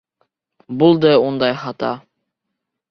[0.81, 1.95] Булды ундай хата.